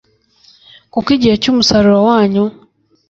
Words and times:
kuko 0.93 1.07
igihe 1.17 1.35
cy’umusaruro 1.41 1.99
wanyu, 2.09 2.43